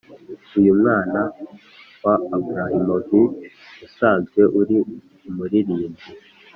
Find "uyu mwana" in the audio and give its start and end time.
0.59-1.21